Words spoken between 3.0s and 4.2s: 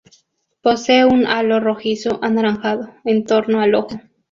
en torno al ojo.